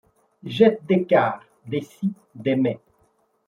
Jettent 0.43 0.83
des 0.87 1.03
car, 1.03 1.43
des 1.67 1.81
si, 1.81 2.11
des 2.33 2.55
mais 2.55 2.79